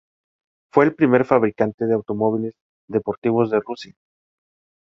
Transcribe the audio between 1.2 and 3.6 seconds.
fabricante de automóviles deportivos de